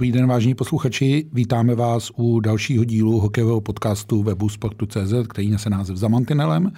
[0.00, 1.26] Dobrý den, vážení posluchači.
[1.32, 6.72] Vítáme vás u dalšího dílu hokejového podcastu webu Sportu.cz, který nese název Za mantinelem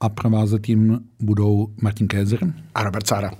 [0.00, 3.30] a provázet tím budou Martin Kézer a Robert Cára.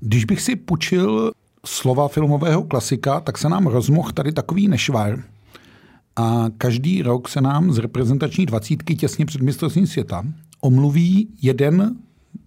[0.00, 1.32] Když bych si půjčil
[1.66, 5.22] slova filmového klasika, tak se nám rozmohl tady takový nešvar.
[6.16, 10.24] A každý rok se nám z reprezentační dvacítky těsně před mistrovstvím světa
[10.60, 11.96] omluví jeden,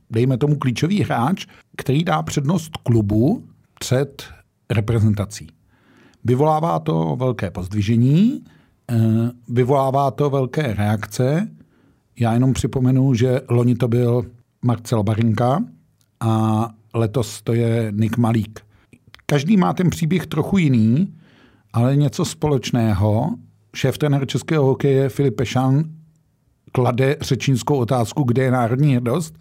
[0.09, 1.45] dejme tomu klíčový hráč,
[1.77, 3.43] který dá přednost klubu
[3.79, 4.34] před
[4.69, 5.47] reprezentací.
[6.23, 8.43] Vyvolává to velké pozdvižení,
[8.91, 8.95] eh,
[9.49, 11.47] vyvolává to velké reakce.
[12.19, 14.25] Já jenom připomenu, že loni to byl
[14.61, 15.63] Marcel Barinka
[16.19, 18.59] a letos to je Nick Malík.
[19.25, 21.13] Každý má ten příběh trochu jiný,
[21.73, 23.35] ale něco společného.
[23.75, 25.83] Šéf trenér českého hokeje Filip Pešan
[26.71, 29.37] klade řečínskou otázku, kde je národní hrdost.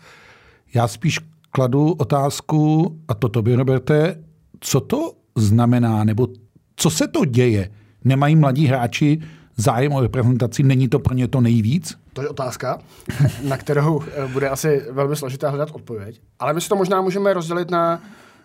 [0.74, 1.18] Já spíš
[1.50, 4.24] kladu otázku, a to tobě, Roberte,
[4.60, 6.28] co to znamená, nebo
[6.76, 7.70] co se to děje?
[8.04, 9.20] Nemají mladí hráči
[9.56, 11.98] zájem o reprezentaci, není to pro ně to nejvíc?
[12.12, 12.78] To je otázka,
[13.42, 16.20] na kterou eh, bude asi velmi složité hledat odpověď.
[16.38, 18.02] Ale my si to možná můžeme rozdělit na,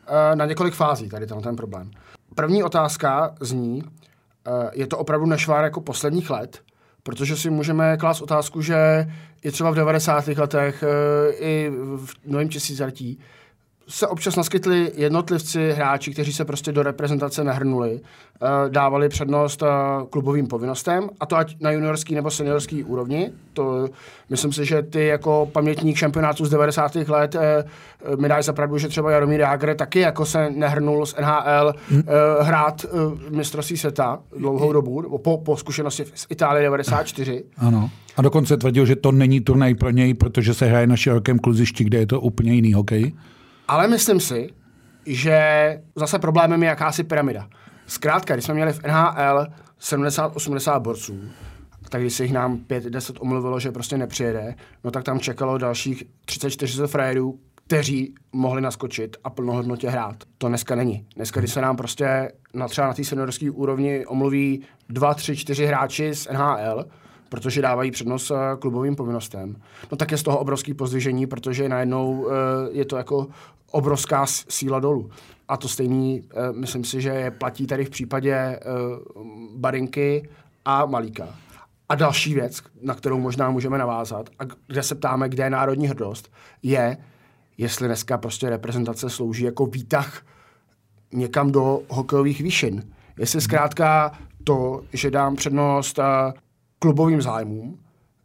[0.08, 1.92] eh, na několik fází, tady ten, ten problém.
[2.36, 6.60] První otázka zní, eh, je to opravdu nešvár jako posledních let,
[7.04, 9.08] protože si můžeme klást otázku, že
[9.44, 10.38] i třeba v 90.
[10.38, 10.84] letech,
[11.40, 13.20] i v novém tisíciletí,
[13.90, 19.68] se občas naskytli jednotlivci, hráči, kteří se prostě do reprezentace nehrnuli, eh, dávali přednost eh,
[20.10, 23.32] klubovým povinnostem, a to ať na juniorský nebo seniorský úrovni.
[23.54, 23.90] To
[24.30, 26.96] myslím si, že ty jako pamětník šampionátů z 90.
[26.96, 27.64] let eh,
[28.16, 32.04] mi dáš za pravdu, že třeba Jaromír Jágr taky jako se nehrnul z NHL hmm.
[32.42, 32.86] hrát
[33.30, 37.44] mistrovství světa dlouhou dobu, po, po zkušenosti z Itálie 94.
[37.58, 37.90] Ano.
[38.18, 41.84] A dokonce tvrdil, že to není turnaj pro něj, protože se hraje na širokém kluzišti,
[41.84, 43.14] kde je to úplně jiný hokej.
[43.70, 44.50] Ale myslím si,
[45.06, 45.40] že
[45.96, 47.50] zase problémem je jakási pyramida.
[47.86, 49.48] Zkrátka, když jsme měli v NHL
[49.82, 51.20] 70-80 borců,
[51.90, 56.04] tak když se jich nám 5-10 omluvilo, že prostě nepřijede, no tak tam čekalo dalších
[56.26, 60.24] 30-40 frajerů, kteří mohli naskočit a plnohodnotě hrát.
[60.38, 61.06] To dneska není.
[61.16, 65.66] Dneska, když se nám prostě na, třeba na té seniorské úrovni omluví 2, 3, 4
[65.66, 66.86] hráči z NHL,
[67.30, 69.56] protože dávají přednost eh, klubovým povinnostem,
[69.92, 72.34] no tak je z toho obrovský pozdvižení, protože najednou eh,
[72.72, 73.28] je to jako
[73.72, 75.10] obrovská síla dolů.
[75.48, 78.60] A to stejný, uh, myslím si, že platí tady v případě
[79.56, 80.30] Barinky
[80.66, 81.28] a Malíka.
[81.90, 85.88] A další věc, na kterou možná můžeme navázat, a kde se ptáme, kde je národní
[85.88, 86.32] hrdost,
[86.64, 86.98] je,
[87.58, 90.26] jestli dneska prostě reprezentace slouží jako výtah
[91.14, 92.94] někam do hokejových výšin.
[93.18, 94.12] Jestli zkrátka
[94.44, 96.00] to, že dám přednost
[96.80, 97.80] klubovým zájmům,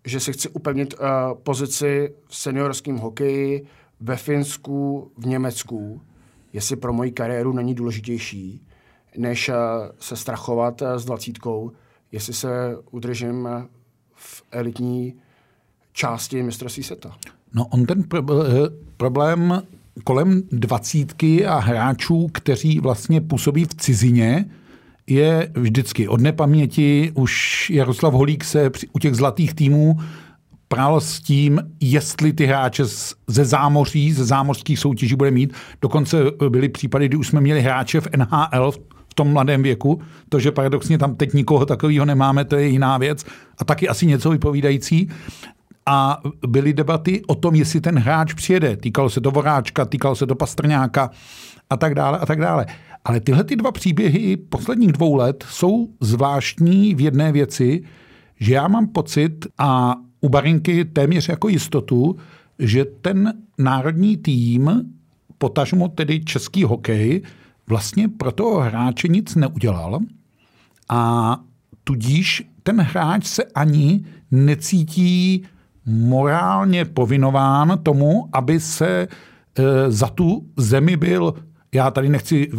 [0.05, 1.07] že si chci upevnit uh,
[1.43, 3.67] pozici v seniorském hokeji,
[4.01, 6.01] ve Finsku, v Německu,
[6.53, 8.67] jestli pro moji kariéru není důležitější,
[9.17, 9.55] než eh,
[9.99, 11.73] se strachovat eh, s dvacítkou,
[12.13, 13.49] jestli se udržím
[14.15, 15.15] v elitní
[15.93, 17.17] části mistrovství světa.
[17.55, 18.05] No on ten
[18.97, 19.63] problém
[20.05, 24.51] kolem dvacítky a hráčů, kteří vlastně působí v cizině,
[25.07, 27.13] je vždycky od nepaměti.
[27.15, 29.99] Už Jaroslav Holík se u těch zlatých týmů
[30.69, 32.85] prál s tím, jestli ty hráče
[33.27, 35.55] ze zámoří, ze zámořských soutěží bude mít.
[35.83, 36.17] Dokonce
[36.49, 38.71] byly případy, kdy už jsme měli hráče v NHL
[39.09, 40.01] v tom mladém věku.
[40.29, 43.25] To, že paradoxně tam teď nikoho takového nemáme, to je jiná věc.
[43.59, 45.09] A taky asi něco vypovídající.
[45.87, 48.77] A byly debaty o tom, jestli ten hráč přijede.
[48.77, 51.11] Týkalo se to Voráčka, týkalo se to Pastrňáka
[51.71, 52.67] a tak dále a tak dále.
[53.05, 57.83] Ale tyhle ty dva příběhy posledních dvou let jsou zvláštní v jedné věci,
[58.41, 62.17] že já mám pocit, a u Barinky téměř jako jistotu,
[62.59, 64.93] že ten národní tým,
[65.39, 67.23] potažmo tedy český hokej,
[67.67, 70.00] vlastně pro toho hráče nic neudělal
[70.89, 71.37] a
[71.85, 75.43] tudíž ten hráč se ani necítí
[75.87, 79.09] morálně povinován tomu, aby se e,
[79.91, 81.35] za tu zemi byl
[81.75, 82.50] já tady nechci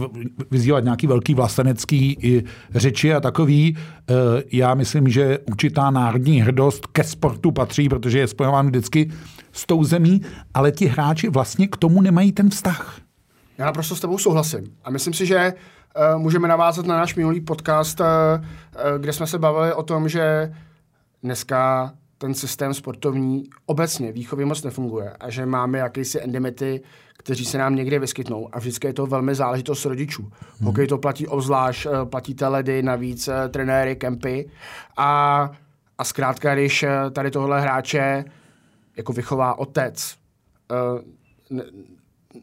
[0.52, 2.44] vyzývat nějaký velký vlastenecký
[2.76, 3.78] řeči a takový.
[3.78, 4.14] Eh,
[4.52, 9.12] já myslím, že určitá národní hrdost ke sportu patří, protože je spojován vždycky
[9.52, 10.22] s tou zemí,
[10.54, 13.00] ale ti hráči vlastně k tomu nemají ten vztah.
[13.58, 14.72] Já naprosto s tebou souhlasím.
[14.84, 15.54] A myslím si, že
[16.14, 20.10] uh, můžeme navázat na náš minulý podcast, uh, uh, kde jsme se bavili o tom,
[20.10, 20.54] že
[21.24, 26.82] dneska ten systém sportovní obecně výchově moc nefunguje a že máme jakýsi endemity,
[27.26, 30.22] kteří se nám někde vyskytnou a vždycky je to velmi záležitost rodičů.
[30.22, 30.68] Hmm.
[30.68, 34.50] Hokej to platí obzvlášť, eh, platí ledy, navíc eh, trenéry, kempy
[34.98, 35.52] a,
[35.98, 38.26] a zkrátka, když eh, tady tohle hráče
[38.98, 40.16] jako vychová otec,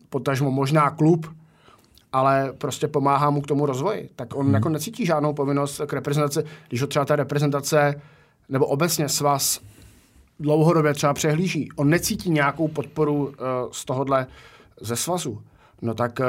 [0.08, 1.26] potažmo možná klub,
[2.12, 4.10] ale prostě pomáhá mu k tomu rozvoji.
[4.16, 4.54] Tak on hmm.
[4.54, 8.02] jako necítí žádnou povinnost k reprezentaci, když ho třeba ta reprezentace
[8.48, 9.60] nebo obecně svaz
[10.40, 11.68] dlouhodobě třeba přehlíží.
[11.76, 13.32] On necítí nějakou podporu uh,
[13.72, 14.26] z tohohle
[14.82, 15.42] ze svazu.
[15.82, 16.26] No tak uh,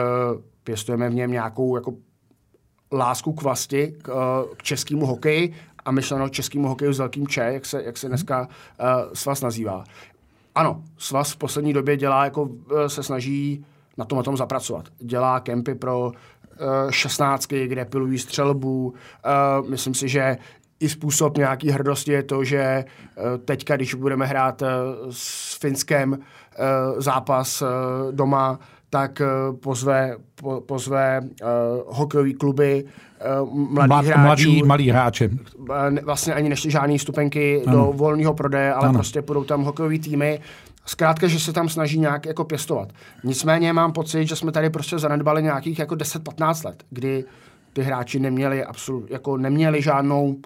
[0.64, 1.94] pěstujeme v něm nějakou jako
[2.92, 5.54] lásku k vlasti, k, uh, k českému hokeji
[5.86, 9.84] a myšleno českému hokeju s velkým Č, jak se, jak se dneska uh, svaz nazývá.
[10.56, 13.66] Ano, svaz v poslední době dělá, jako uh, se snaží
[13.98, 14.90] na tom, na tom zapracovat.
[15.00, 16.12] Dělá kempy pro uh,
[16.90, 18.94] šestnáctky, kde pilují střelbu.
[19.70, 20.38] Myslím si, že
[20.84, 22.86] i způsob nějaký hrdosti je to, že
[23.18, 24.68] uh, teďka, když budeme hrát uh,
[25.10, 26.18] s Finskem uh,
[26.98, 27.64] zápas
[28.12, 28.60] doma,
[28.90, 29.22] tak
[29.62, 31.48] pozve, po, pozve uh,
[31.88, 32.86] hokejové kluby
[33.42, 34.22] uh, mladý Mlad, hráčů.
[34.22, 35.30] Mladý, malý hráče.
[36.04, 37.78] Vlastně ani nešli žádný stupenky ano.
[37.78, 38.98] do volného prodeje, ale ano.
[38.98, 40.40] prostě budou tam hokejové týmy
[40.86, 42.94] Zkrátka, že se tam snaží nějak jako pěstovat.
[43.24, 47.26] Nicméně mám pocit, že jsme tady prostě zanedbali nějakých jako 10-15 let, kdy
[47.74, 50.42] ty hráči neměli absolut, jako neměli žádnou uh,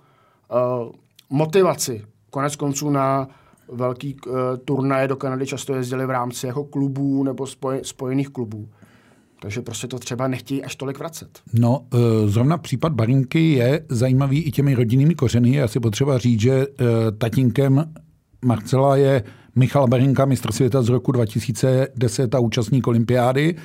[1.30, 2.02] motivaci.
[2.30, 3.28] Konec konců na
[3.72, 4.34] velký uh,
[4.66, 8.70] turnaje do Kanady často jezdili v rámci jako klubů nebo spoj, spojených klubů.
[9.42, 11.40] Takže prostě to třeba nechtějí až tolik vracet.
[11.54, 15.56] No, uh, zrovna případ Barinky je zajímavý i těmi rodinnými kořeny.
[15.56, 16.68] Já si potřeba říct, že
[17.18, 17.94] tatínkem
[18.46, 19.24] Marcela je
[19.56, 23.56] Michal Berinka, mistr světa z roku 2010 a účastník olympiády.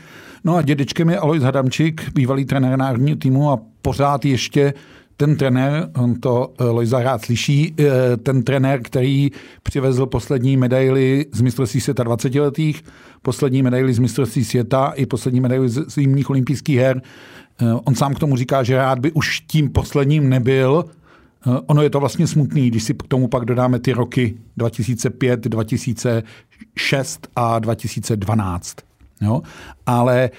[0.44, 4.75] No a dědečkem je Alois Hadamčík, bývalý trenér národního týmu a pořád ještě
[5.22, 9.30] ten trenér, on to eh, Lojza rád slyší, eh, ten trenér, který
[9.62, 12.84] přivezl poslední medaily z mistrovství světa 20 letých,
[13.22, 17.02] poslední medaily z mistrovství světa i poslední medaily z zimních olympijských her.
[17.60, 20.84] Eh, on sám k tomu říká, že rád by už tím posledním nebyl,
[21.66, 27.28] ono je to vlastně smutný, když si k tomu pak dodáme ty roky 2005, 2006
[27.36, 28.76] a 2012.
[29.20, 29.42] Jo?
[29.86, 30.30] Ale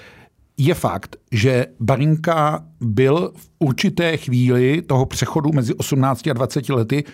[0.56, 7.04] je fakt, že Barinka byl v určité chvíli toho přechodu mezi 18 a 20 lety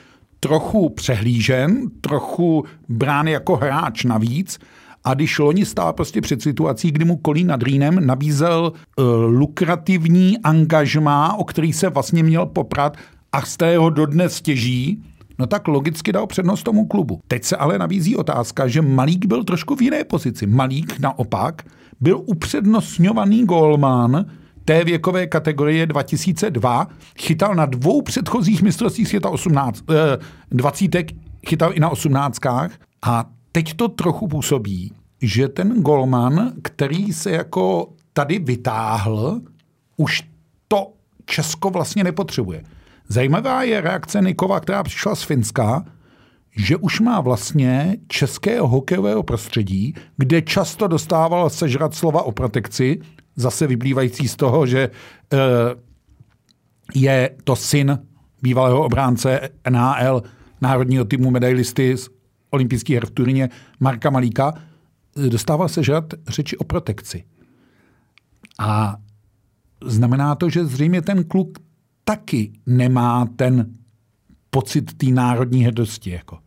[0.40, 4.58] trochu přehlížen, trochu brán jako hráč navíc.
[5.04, 10.38] A když loni stál prostě před situací, kdy mu Kolín nad Rýnem nabízel uh, lukrativní
[10.38, 12.96] angažmá, o který se vlastně měl poprat
[13.32, 15.02] a z tého dodnes těží,
[15.38, 17.20] no tak logicky dal přednost tomu klubu.
[17.28, 20.46] Teď se ale nabízí otázka, že Malík byl trošku v jiné pozici.
[20.46, 21.62] Malík naopak
[22.00, 24.26] byl upřednostňovaný golman
[24.64, 26.86] té věkové kategorie 2002,
[27.18, 30.18] chytal na dvou předchozích mistrovstvích světa 18, eh,
[30.50, 31.12] 20,
[31.48, 32.70] chytal i na 18.
[33.02, 34.92] A teď to trochu působí,
[35.22, 39.40] že ten golman, který se jako tady vytáhl,
[39.96, 40.22] už
[40.68, 40.92] to
[41.24, 42.62] Česko vlastně nepotřebuje.
[43.08, 45.84] Zajímavá je reakce Nikova, která přišla z Finska,
[46.56, 53.00] že už má vlastně českého hokejového prostředí, kde často dostával sežrat slova o protekci,
[53.36, 54.90] zase vyplývající z toho, že e,
[56.94, 57.98] je to syn
[58.42, 60.22] bývalého obránce NHL,
[60.60, 62.08] národního týmu medailisty z
[62.50, 63.48] olympijských her v Turíně
[63.80, 64.54] Marka Malíka,
[65.28, 67.24] dostával se žrat řeči o protekci.
[68.58, 68.96] A
[69.84, 71.58] znamená to, že zřejmě ten kluk
[72.04, 73.74] taky nemá ten
[74.50, 76.10] pocit té národní hrdosti.
[76.10, 76.38] Jako.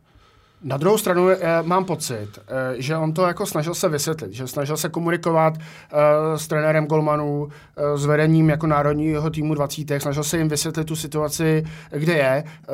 [0.66, 4.46] Na druhou stranu eh, mám pocit, eh, že on to jako snažil se vysvětlit, že
[4.46, 5.98] snažil se komunikovat eh,
[6.38, 10.00] s trenérem Golmanů, eh, s vedením jako národního týmu 20.
[10.00, 12.44] Snažil se jim vysvětlit tu situaci, kde je.
[12.46, 12.72] Eh,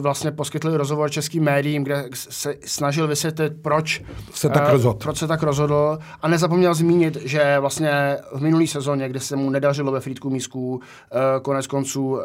[0.00, 4.02] vlastně poskytli rozhovor českým médiím, kde se snažil vysvětlit, proč
[4.34, 4.98] se tak, eh, rozhodl.
[4.98, 5.98] proč se tak rozhodl.
[6.22, 10.80] A nezapomněl zmínit, že vlastně v minulý sezóně, kdy se mu nedařilo ve Frýdku Mísku,
[11.12, 12.24] eh, konec konců eh,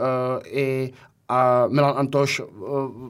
[0.50, 0.94] i
[1.30, 2.44] a Milan Antoš eh,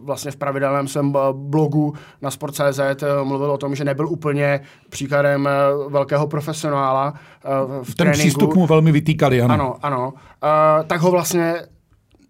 [0.04, 4.62] vlastně v pravidelném svém eh, blogu na Sport.cz eh, mluvil o tom, že nebyl úplně
[4.90, 5.50] příkladem
[5.90, 7.14] velkého profesionála
[7.84, 8.20] v Ten tréninku.
[8.20, 9.54] přístup mu velmi vytýkali, ano.
[9.54, 10.14] Ano, ano.
[10.88, 11.56] Tak ho vlastně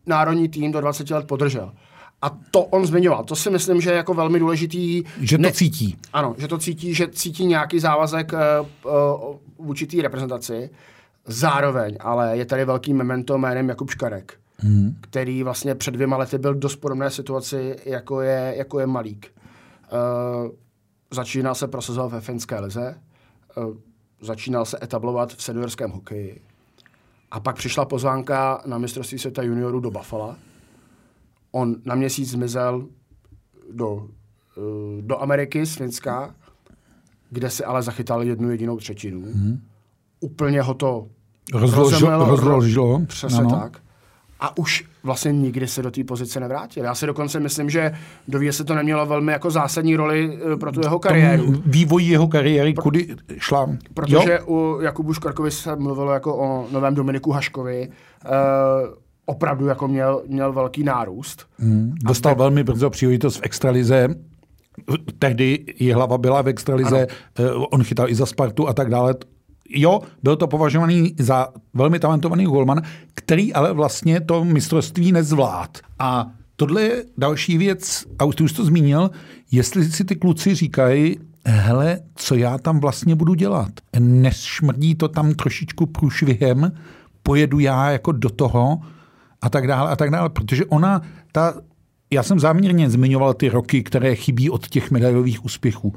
[0.05, 1.71] národní tým do 20 let podržel.
[2.21, 3.23] A to on zmiňoval.
[3.23, 5.03] To si myslím, že je jako velmi důležitý.
[5.21, 5.51] Že to ne...
[5.51, 5.97] cítí.
[6.13, 9.35] Ano, že to cítí, že cítí nějaký závazek uh,
[9.65, 10.69] vůči té reprezentaci.
[11.27, 14.97] Zároveň, ale je tady velký memento jménem Jakub Škarek hmm.
[15.01, 19.31] který vlastně před dvěma lety byl v dost podobné situaci, jako je, jako je Malík.
[19.93, 20.51] Uh,
[21.11, 22.95] začínal se prosazovat ve finské lize,
[23.57, 23.75] uh,
[24.21, 26.41] začínal se etablovat v seniorském hokeji.
[27.31, 30.35] A pak přišla pozvánka na mistrovství světa juniorů do Buffalo.
[31.51, 32.87] On na měsíc zmizel
[33.73, 34.07] do, uh,
[35.01, 36.35] do Ameriky z Finska,
[37.29, 39.21] kde si ale zachytal jednu jedinou třetinu.
[39.21, 39.61] Hmm.
[40.19, 41.07] Úplně ho to
[41.53, 42.25] rozložilo.
[42.25, 43.05] rozložilo.
[43.05, 43.49] Přesně ano.
[43.49, 43.82] tak
[44.43, 46.83] a už vlastně nikdy se do té pozice nevrátil.
[46.83, 47.91] Já si dokonce myslím, že
[48.27, 51.53] do se to nemělo velmi jako zásadní roli eh, pro tu jeho kariéru.
[51.65, 53.69] Vývoj jeho kariéry, kudy šla?
[53.93, 54.45] Protože jo?
[54.47, 57.89] u Jakubu Škorkovi se mluvilo jako o novém Dominiku Haškovi.
[58.25, 58.31] Uh,
[59.25, 61.45] opravdu jako měl, měl velký nárůst.
[61.57, 61.95] Hmm.
[62.03, 64.07] Dostal a velmi brzo příležitost v extralize.
[65.19, 67.67] Tehdy je hlava byla v extralize, ano.
[67.67, 69.15] on chytal i za Spartu a tak dále
[69.69, 72.81] jo, byl to považovaný za velmi talentovaný golman,
[73.13, 75.77] který ale vlastně to mistrovství nezvlád.
[75.99, 79.11] A tohle je další věc, a už ty už to zmínil,
[79.51, 83.71] jestli si ty kluci říkají, hele, co já tam vlastně budu dělat?
[83.99, 86.71] Nešmrdí to tam trošičku průšvihem,
[87.23, 88.79] pojedu já jako do toho
[89.41, 91.01] a tak dále a tak dále, protože ona,
[91.31, 91.53] ta,
[92.11, 95.93] já jsem záměrně zmiňoval ty roky, které chybí od těch medailových úspěchů.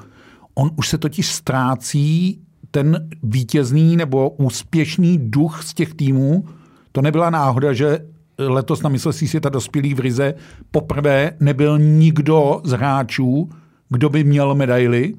[0.55, 2.41] On už se totiž ztrácí
[2.76, 6.45] ten vítězný nebo úspěšný duch z těch týmů,
[6.92, 7.99] to nebyla náhoda, že
[8.38, 10.35] letos na mistrovství světa dospělých v Rize
[10.71, 13.50] poprvé nebyl nikdo z hráčů,
[13.88, 15.14] kdo by měl medaily,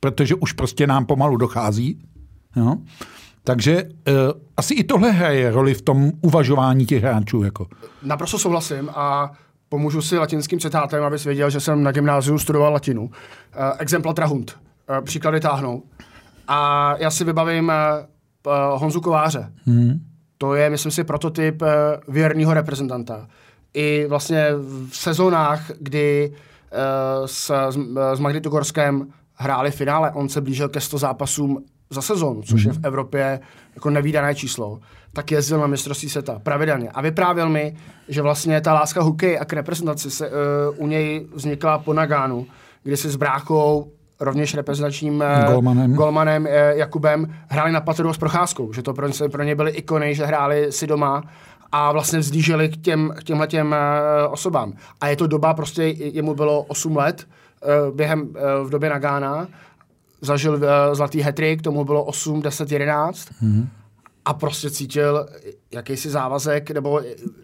[0.00, 1.98] protože už prostě nám pomalu dochází.
[2.56, 2.76] Jo?
[3.44, 4.12] Takže uh,
[4.56, 7.42] asi i tohle hraje roli v tom uvažování těch hráčů.
[7.42, 7.66] Jako.
[8.02, 9.32] Naprosto souhlasím a
[9.68, 13.02] pomůžu si latinským citátem, abys věděl, že jsem na gymnáziu studoval latinu.
[13.02, 13.10] Uh,
[13.78, 14.56] exempla trahunt.
[14.90, 15.82] Uh, příklady táhnou.
[16.48, 17.72] A já si vybavím
[18.46, 19.52] uh, Honzu Kováře.
[19.64, 20.00] Hmm.
[20.38, 21.68] To je, myslím si, prototyp uh,
[22.08, 23.26] věrného reprezentanta.
[23.74, 24.46] I vlastně
[24.90, 27.70] v sezónách, kdy uh, s,
[28.14, 32.70] s Magnitogorskem hráli finále, on se blížil ke 100 zápasům za sezónu, což hmm.
[32.70, 32.86] je v mhm.
[32.86, 33.40] Evropě
[33.74, 34.80] jako nevýdané číslo,
[35.12, 36.90] tak jezdil na mistrovství světa pravidelně.
[36.90, 37.76] A vyprávěl mi,
[38.08, 40.34] že vlastně ta láska hokej a k reprezentaci se uh,
[40.76, 42.46] u něj vznikla po Nagánu,
[42.82, 48.18] kdy si s bráchou rovněž reprezentačním eh, golmanem, golmanem eh, Jakubem hráli na Patru s
[48.18, 51.22] Procházkou, že to pro ně, pro ně byly ikony, že hráli si doma
[51.72, 54.72] a vlastně vzdíželi k, těm, k těmhle těm uh, osobám.
[55.00, 57.26] A je to doba, prostě jemu bylo 8 let
[57.94, 58.28] během,
[58.64, 59.48] v době Nagána,
[60.20, 60.60] zažil
[60.92, 63.28] zlatý hetrik, tomu bylo 8, 10, 11.
[63.42, 63.66] Mm-hmm
[64.24, 65.26] a prostě cítil
[65.72, 67.00] jakýsi závazek nebo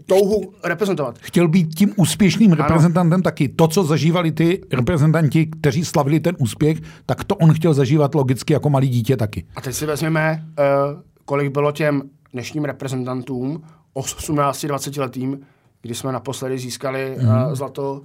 [0.07, 1.19] touhu reprezentovat.
[1.19, 3.23] Chtěl být tím úspěšným reprezentantem ano.
[3.23, 3.49] taky.
[3.49, 8.53] To, co zažívali ty reprezentanti, kteří slavili ten úspěch, tak to on chtěl zažívat logicky
[8.53, 9.45] jako malý dítě taky.
[9.57, 13.63] A teď si vezmeme, uh, kolik bylo těm dnešním reprezentantům,
[13.95, 15.41] 18-20 letým,
[15.83, 17.55] kdy jsme naposledy získali mm.
[17.55, 18.03] zlato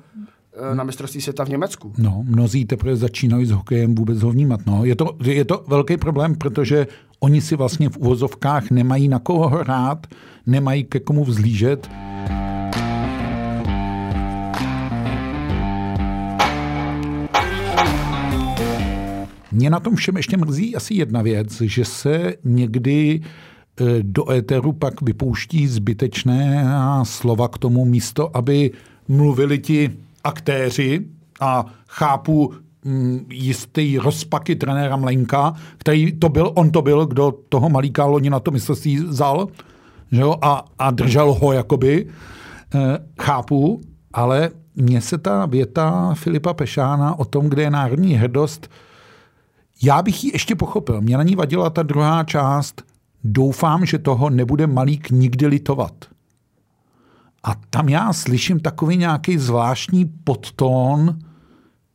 [0.73, 1.93] na mistrovství světa v Německu.
[1.97, 4.59] No, mnozí teprve začínají s hokejem vůbec ho vnímat.
[4.65, 4.85] No.
[4.85, 6.87] Je, to, je to velký problém, protože
[7.25, 10.07] oni si vlastně v uvozovkách nemají na koho hrát,
[10.45, 11.89] nemají ke komu vzlížet.
[19.51, 24.73] Mě na tom všem ještě mrzí asi jedna věc, že se někdy e, do éteru
[24.73, 26.65] pak vypouští zbytečné
[27.03, 28.71] slova k tomu místo, aby
[29.07, 29.91] mluvili ti
[30.23, 31.05] aktéři
[31.39, 32.53] a chápu
[33.29, 38.39] jistý rozpaky trenéra Mlenka, který to byl, on to byl, kdo toho malíka loni na
[38.39, 39.47] to mistrovství vzal
[40.11, 42.07] že jo, a, a držel ho jakoby.
[42.75, 43.81] E, chápu,
[44.13, 48.69] ale mně se ta věta Filipa Pešána o tom, kde je národní hrdost,
[49.83, 51.01] já bych ji ještě pochopil.
[51.01, 52.83] Mě na ní vadila ta druhá část.
[53.23, 55.93] Doufám, že toho nebude Malík nikdy litovat.
[57.43, 61.19] A tam já slyším takový nějaký zvláštní podtón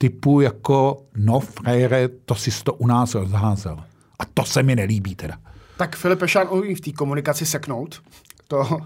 [0.00, 3.76] typu jako no frajere, to si to u nás rozházel.
[4.18, 5.34] A to se mi nelíbí teda.
[5.76, 8.02] Tak Filip Ešán umí v té komunikaci seknout.
[8.48, 8.80] To,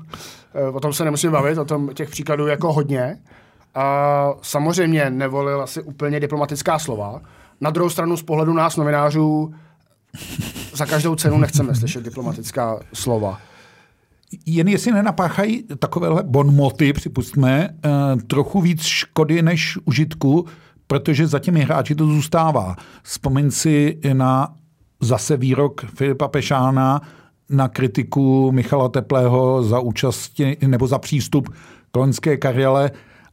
[0.54, 3.18] eh, o tom se nemusím bavit, o tom těch příkladů jako hodně.
[3.74, 7.20] A samozřejmě nevolil asi úplně diplomatická slova.
[7.60, 9.54] Na druhou stranu z pohledu nás novinářů
[10.74, 13.40] za každou cenu nechceme slyšet diplomatická slova
[14.46, 17.90] jen jestli nenapáchají takovéhle bonmoty, připustme, eh,
[18.26, 20.46] trochu víc škody než užitku,
[20.86, 22.76] protože za těmi hráči to zůstává.
[23.02, 24.54] Vzpomeň si na
[25.00, 27.00] zase výrok Filipa Pešána
[27.50, 31.48] na kritiku Michala Teplého za účast nebo za přístup
[31.92, 32.90] k loňské kariéle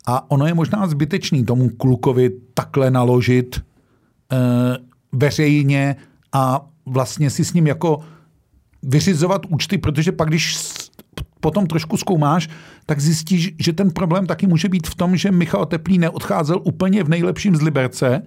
[0.08, 3.62] a ono je možná zbytečný tomu klukovi takhle naložit e,
[5.12, 5.96] veřejně
[6.34, 8.00] a vlastně si s ním jako
[8.84, 10.58] vyřizovat účty, protože pak, když
[11.40, 12.50] potom trošku zkoumáš,
[12.86, 17.04] tak zjistíš, že ten problém taky může být v tom, že Michal Teplý neodcházel úplně
[17.04, 18.22] v nejlepším z Liberce,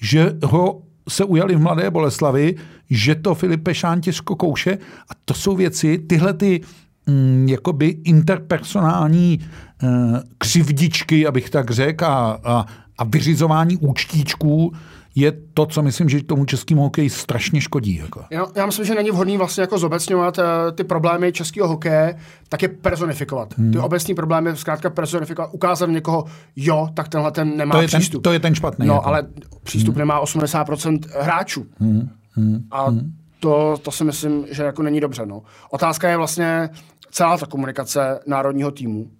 [0.00, 2.54] že ho se ujali v Mladé Boleslavi,
[2.90, 4.78] že to Filipe Šán těžko kouše.
[5.08, 6.60] A to jsou věci, tyhle ty
[7.06, 9.40] mm, jakoby interpersonální
[9.82, 12.66] mm, křivdičky, abych tak řekl, a, a,
[12.98, 14.72] a vyřizování účtíčků
[15.20, 17.96] je to, co myslím, že tomu českému hokeji strašně škodí.
[17.96, 18.24] Jako.
[18.30, 20.44] Já, já myslím, že není vhodný vlastně jako zobecňovat uh,
[20.74, 22.16] ty problémy českého hokeje,
[22.48, 23.58] tak je personifikovat.
[23.58, 23.72] Hmm.
[23.72, 26.24] Ty obecní problémy zkrátka personifikovat, ukázat někoho,
[26.56, 28.22] jo, tak tenhle ten nemá to je přístup.
[28.22, 28.86] Ten, to je ten špatný.
[28.86, 29.06] No, jako.
[29.06, 29.26] ale
[29.62, 29.98] přístup hmm.
[29.98, 31.66] nemá 80% hráčů.
[31.78, 32.08] Hmm.
[32.32, 32.58] Hmm.
[32.70, 33.12] A hmm.
[33.40, 35.26] To, to si myslím, že jako není dobře.
[35.26, 35.42] No.
[35.70, 36.70] Otázka je vlastně
[37.10, 39.10] celá ta komunikace národního týmu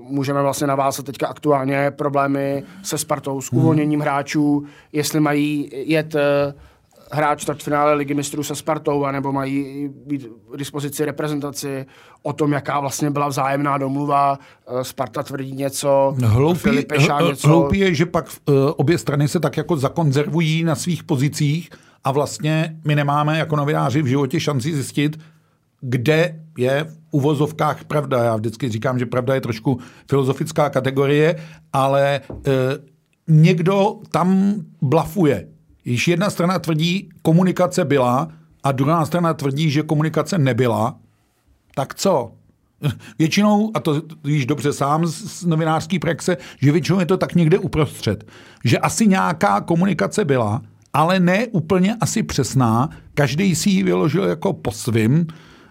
[0.00, 4.08] můžeme vlastně navázat teďka aktuálně problémy se Spartou, s uvolněním hmm.
[4.08, 6.20] hráčů, jestli mají jet uh,
[7.12, 11.86] hráč finále ligy mistrů se Spartou, anebo mají být v dispozici reprezentaci
[12.22, 14.38] o tom, jaká vlastně byla vzájemná domluva.
[14.70, 16.70] Uh, Sparta tvrdí něco, hloupý,
[17.28, 17.48] něco.
[17.48, 18.26] Hloupý je, že pak
[18.76, 21.70] obě strany se tak jako zakonzervují na svých pozicích
[22.04, 25.18] a vlastně my nemáme jako novináři v životě šanci zjistit,
[25.88, 28.24] kde je v uvozovkách pravda.
[28.24, 29.78] Já vždycky říkám, že pravda je trošku
[30.10, 31.36] filozofická kategorie,
[31.72, 32.20] ale e,
[33.28, 35.48] někdo tam blafuje.
[35.82, 38.28] Když jedna strana tvrdí, komunikace byla,
[38.62, 40.98] a druhá strana tvrdí, že komunikace nebyla,
[41.74, 42.32] tak co?
[43.18, 47.58] Většinou, a to víš dobře sám z novinářské praxe, že většinou je to tak někde
[47.58, 48.24] uprostřed.
[48.64, 50.62] Že asi nějaká komunikace byla,
[50.92, 55.26] ale ne úplně asi přesná, každý si ji vyložil jako po svým,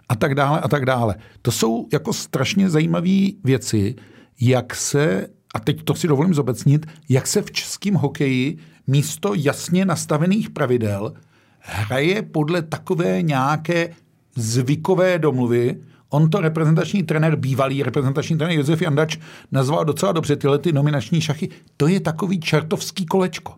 [0.09, 1.15] a tak dále a tak dále.
[1.41, 3.95] To jsou jako strašně zajímavé věci,
[4.41, 8.57] jak se, a teď to si dovolím zobecnit, jak se v českém hokeji
[8.87, 11.13] místo jasně nastavených pravidel
[11.59, 13.89] hraje podle takové nějaké
[14.35, 15.77] zvykové domluvy.
[16.09, 19.17] On to reprezentační trenér, bývalý reprezentační trenér Josef Jandač
[19.51, 21.49] nazval docela dobře tyhle ty nominační šachy.
[21.77, 23.53] To je takový čertovský kolečko.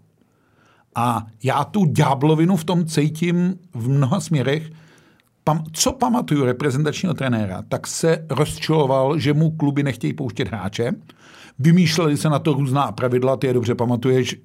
[0.95, 4.71] A já tu ďáblovinu v tom cítím v mnoha směrech,
[5.47, 10.91] pam, co pamatuju reprezentačního trenéra, tak se rozčiloval, že mu kluby nechtějí pouštět hráče.
[11.59, 14.39] Vymýšleli se na to různá pravidla, ty je dobře pamatuješ, e,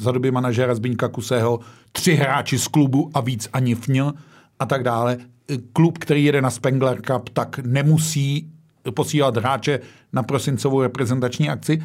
[0.00, 1.60] za doby manažera Zbyňka Kusého,
[1.92, 4.12] tři hráči z klubu a víc ani fňl
[4.58, 5.16] a tak dále.
[5.48, 8.50] E, klub, který jede na Spengler Cup, tak nemusí
[8.94, 9.80] posílat hráče
[10.12, 11.82] na prosincovou reprezentační akci.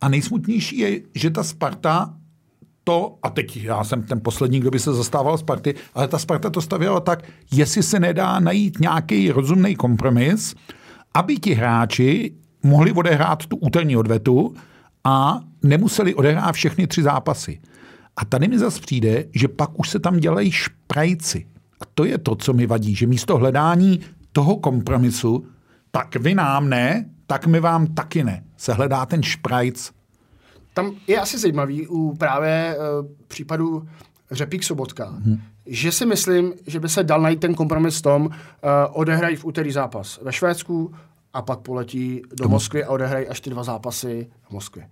[0.00, 2.14] A nejsmutnější je, že ta Sparta
[2.84, 6.50] to, a teď já jsem ten poslední, kdo by se zastával Sparty, ale ta Sparta
[6.50, 10.54] to stavěla tak, jestli se nedá najít nějaký rozumný kompromis,
[11.14, 14.54] aby ti hráči mohli odehrát tu úterní odvetu
[15.04, 17.60] a nemuseli odehrát všechny tři zápasy.
[18.16, 21.46] A tady mi zase přijde, že pak už se tam dělají šprajci.
[21.80, 24.00] A to je to, co mi vadí, že místo hledání
[24.32, 25.46] toho kompromisu,
[25.90, 28.44] tak vy nám ne, tak my vám taky ne.
[28.56, 29.90] Se hledá ten šprajc
[30.74, 33.88] tam je asi zajímavý u právě uh, případu
[34.30, 35.40] Řepík Sobotka, hmm.
[35.66, 38.30] že si myslím, že by se dal najít ten kompromis v tom, uh,
[38.92, 40.94] odehrají v úterý zápas ve Švédsku
[41.32, 42.48] a pak poletí do.
[42.48, 44.88] Moskvy a odehrají až ty dva zápasy v Moskvě.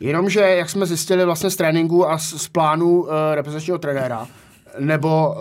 [0.00, 4.28] Jenomže, jak jsme zjistili vlastně z tréninku a z, z plánu uh, reprezentačního trenéra,
[4.78, 5.34] nebo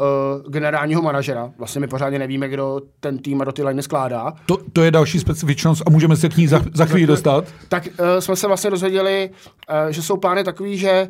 [0.45, 1.51] uh, generálního manažera.
[1.57, 4.33] Vlastně my pořádně nevíme, kdo ten tým a do ty liney skládá.
[4.45, 7.45] To, to je další specifičnost a můžeme se k ní za, za chvíli dostat.
[7.69, 11.09] Tak uh, jsme se vlastně dozvěděli, uh, že jsou plány takový, že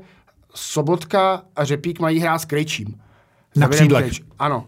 [0.56, 3.02] Sobotka a Řepík mají hrát s Krejčím.
[3.56, 4.12] Na křídlech.
[4.40, 4.66] Ano.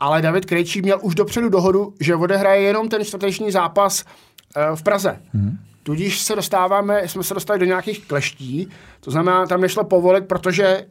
[0.00, 4.82] Ale David Krejčí měl už dopředu dohodu, že odehraje jenom ten čtvrteční zápas uh, v
[4.82, 5.20] Praze.
[5.32, 5.58] Hmm.
[5.82, 8.68] Tudíž se dostáváme, jsme se dostali do nějakých kleští,
[9.00, 10.84] to znamená, tam nešlo povolit, protože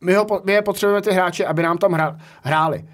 [0.00, 2.84] my, ho, my je potřebujeme ty hráče, aby nám tam hra, hráli.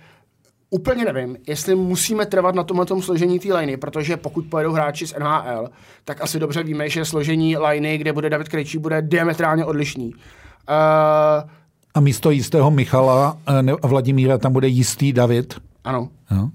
[0.70, 5.06] Úplně nevím, jestli musíme trvat na tomhle tom složení té liney, protože pokud pojedou hráči
[5.06, 5.68] z NHL,
[6.04, 10.14] tak asi dobře víme, že složení liney, kde bude David Krejčí, bude diametrálně odlišný.
[10.14, 11.50] Uh,
[11.94, 15.54] a místo jistého Michala eh, a Vladimíra tam bude jistý David.
[15.84, 16.08] Ano.
[16.30, 16.42] No.
[16.42, 16.50] Uh,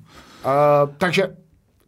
[0.97, 1.35] takže,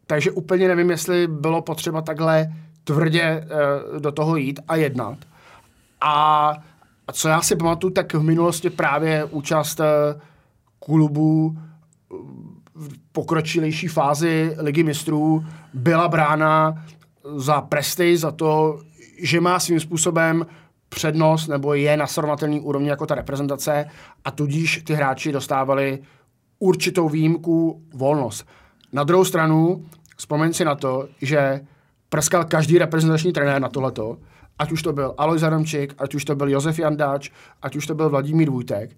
[0.08, 2.48] takže úplně nevím, jestli bylo potřeba takhle
[2.84, 3.48] tvrdě
[3.94, 5.18] uh, do toho jít a jednat.
[6.02, 6.54] A
[7.10, 9.86] a co já si pamatuju, tak v minulosti právě účast eh,
[10.80, 12.16] klubu eh,
[12.76, 16.86] v pokročilejší fázi ligy mistrů byla brána
[17.36, 18.82] za presty, za to,
[19.22, 20.46] že má svým způsobem
[20.90, 23.86] přednost nebo je na srovnatelný úrovni jako ta reprezentace
[24.26, 26.00] a tudíž ty hráči dostávali
[26.60, 28.48] určitou výjimku volnost.
[28.94, 29.86] Na druhou stranu,
[30.18, 31.62] vzpomeň si na to, že
[32.10, 34.18] prskal každý reprezentační trenér na tohleto,
[34.60, 37.30] ať už to byl Alois Adamčík, ať už to byl Josef Jandáč,
[37.62, 38.98] ať už to byl Vladimír Vůjtek,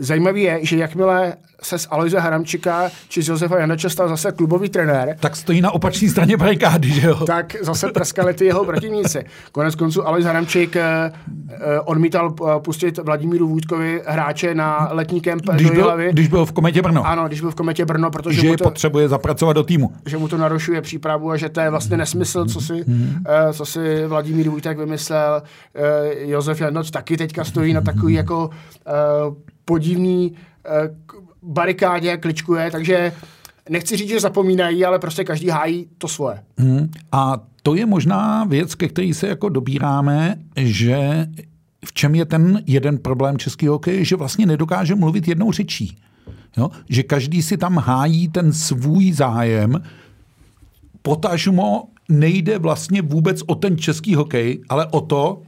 [0.00, 4.68] Zajímavé je, že jakmile se z Aloise Haramčika či z Josefa Janača stal zase klubový
[4.68, 7.26] trenér, Tak stojí na opačné straně barikády, že jo?
[7.26, 9.24] tak zase prskali ty jeho protivníci.
[9.52, 11.12] Konec konců Alois Haramčík eh,
[11.50, 16.46] eh, odmítal eh, pustit Vladimíru Vůdkovi hráče na letní kemp Když do byl, když byl
[16.46, 17.06] v kometě Brno.
[17.06, 19.92] Ano, když byl v kometě Brno, protože že mu to, potřebuje zapracovat do týmu.
[20.06, 22.84] že mu to narušuje přípravu a že to je vlastně nesmysl, co si,
[23.52, 25.42] co si Vladimír Vůjtek vymyslel.
[26.18, 28.50] Josef Janoč taky teďka stojí na takový jako
[29.70, 30.70] podivný eh,
[31.42, 33.12] barikádě, kličkuje, takže
[33.68, 36.42] nechci říct, že zapomínají, ale prostě každý hájí to svoje.
[36.58, 36.90] Hmm.
[37.12, 41.26] A to je možná věc, ke který se jako dobíráme, že
[41.84, 45.96] v čem je ten jeden problém českého hokeje, že vlastně nedokáže mluvit jednou řečí.
[46.56, 46.70] Jo?
[46.88, 49.82] Že každý si tam hájí ten svůj zájem,
[51.02, 55.42] potažmo nejde vlastně vůbec o ten český hokej, ale o to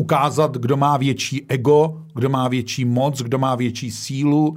[0.00, 4.56] ukázat, kdo má větší ego, kdo má větší moc, kdo má větší sílu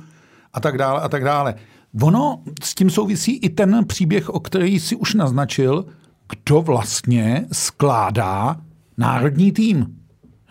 [0.54, 1.56] a tak dále a tak dále.
[2.02, 5.86] Ono s tím souvisí i ten příběh, o který si už naznačil,
[6.30, 8.58] kdo vlastně skládá
[8.98, 9.86] národní tým.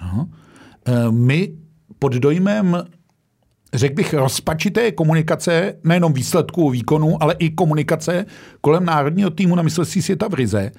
[0.02, 0.26] Jo?
[0.86, 1.52] E, My
[1.98, 2.76] pod dojmem
[3.74, 8.26] řekl bych, rozpačité komunikace, nejenom výsledků, výkonu, ale i komunikace
[8.60, 10.72] kolem národního týmu na mistrovství světa v Rize,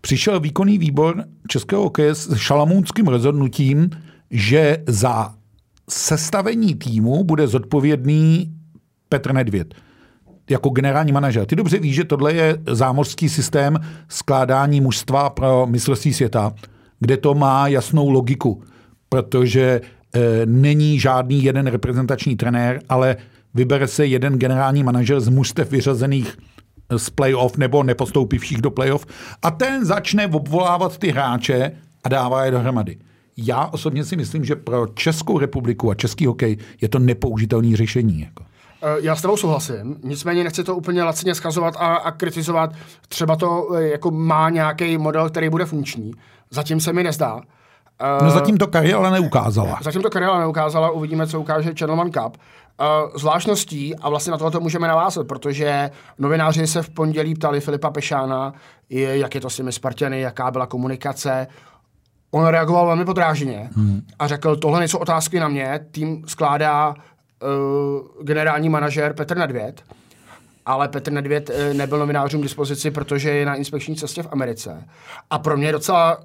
[0.00, 3.90] přišel výkonný výbor Českého hokeje s šalamounským rozhodnutím,
[4.30, 5.34] že za
[5.90, 8.52] sestavení týmu bude zodpovědný
[9.08, 9.74] Petr Nedvěd
[10.50, 11.46] jako generální manažer.
[11.46, 16.54] Ty dobře víš, že tohle je zámořský systém skládání mužstva pro mistrovství světa,
[17.00, 18.62] kde to má jasnou logiku,
[19.08, 19.80] protože
[20.14, 23.16] e, není žádný jeden reprezentační trenér, ale
[23.54, 26.36] vybere se jeden generální manažer z mužstev vyřazených
[26.96, 29.06] z playoff nebo nepostoupivších do playoff
[29.42, 31.72] a ten začne obvolávat ty hráče
[32.04, 32.96] a dává je dohromady.
[33.36, 38.20] Já osobně si myslím, že pro Českou republiku a český hokej je to nepoužitelné řešení.
[38.20, 38.44] Jako.
[38.82, 42.72] Eh, Já s tebou souhlasím, nicméně nechci to úplně lacině schazovat a, a kritizovat.
[43.08, 46.12] Třeba to eh, jako má nějaký model, který bude funkční.
[46.50, 47.40] Zatím se mi nezdá.
[48.00, 49.78] Eh, No zatím to Karjala neukázala.
[49.82, 52.36] Zatím to Karela neukázala, uvidíme, co ukáže Channelman Cup.
[52.80, 57.90] Uh, zvláštností, a vlastně na tohle můžeme navázat, protože novináři se v pondělí ptali Filipa
[57.90, 58.52] Pešána,
[58.90, 61.46] jak je to s těmi Spartany, jaká byla komunikace.
[62.30, 64.02] On reagoval velmi podráženě hmm.
[64.18, 69.82] a řekl, tohle nejsou otázky na mě, tým skládá uh, generální manažer Petr Nedvěd,
[70.66, 74.84] ale Petr Nedvěd uh, nebyl novinářům k dispozici, protože je na inspekční cestě v Americe.
[75.30, 76.18] A pro mě je docela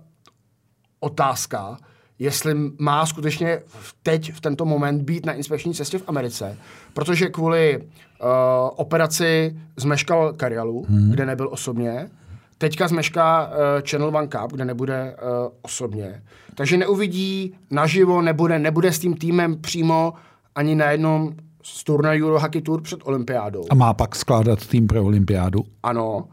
[1.00, 1.78] otázka,
[2.24, 3.60] jestli má skutečně
[4.04, 6.58] teď, v tento moment, být na inspekční cestě v Americe,
[6.94, 8.28] protože kvůli uh,
[8.76, 11.12] operaci zmeškal Karialu, hmm.
[11.12, 12.10] kde nebyl osobně,
[12.58, 13.54] teďka zmešká uh,
[13.90, 16.24] Channel One Cup, kde nebude uh, osobně.
[16.56, 20.14] Takže neuvidí naživo, nebude, nebude s tím týmem přímo
[20.56, 21.34] ani na jednom
[21.64, 23.64] z turnajů do Hockey Tour před olympiádou.
[23.70, 25.64] A má pak skládat tým pro olympiádu.
[25.84, 26.28] Ano.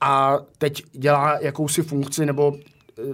[0.00, 2.52] A teď dělá jakousi funkci, nebo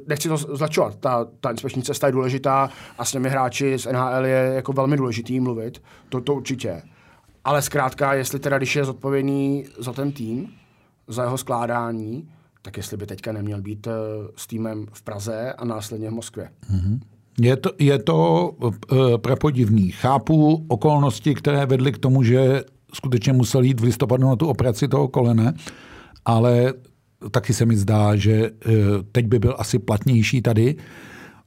[0.06, 4.26] nechci to zlačovat, ta, ta inspekční cesta je důležitá a s těmi hráči z NHL
[4.26, 6.82] je jako velmi důležitý mluvit, to, to určitě.
[7.44, 10.48] Ale zkrátka, jestli teda, když je zodpovědný za ten tým,
[11.08, 12.28] za jeho skládání,
[12.62, 13.92] tak jestli by teďka neměl být eh,
[14.36, 16.48] s týmem v Praze a následně v Moskvě.
[17.40, 18.72] Je to, je to uh,
[19.16, 19.90] prapodivný.
[19.90, 22.64] Chápu okolnosti, které vedly k tomu, že
[22.94, 25.54] skutečně musel jít v listopadu na tu operaci toho kolene,
[26.24, 26.72] ale
[27.30, 28.72] taky se mi zdá, že uh,
[29.12, 30.76] teď by byl asi platnější tady.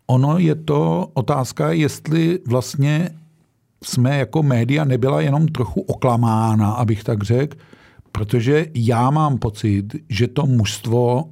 [0.08, 3.10] Ono je to otázka, jestli vlastně
[3.84, 7.58] jsme jako média nebyla jenom trochu oklamána, abych tak řekl,
[8.12, 11.30] protože já mám pocit, že to mužstvo